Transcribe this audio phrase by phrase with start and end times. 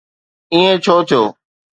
[0.53, 1.21] ائين ڇو ٿيو؟